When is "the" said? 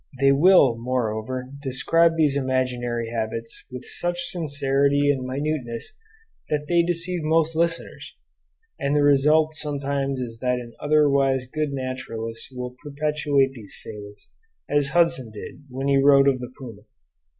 8.95-9.03, 16.39-16.51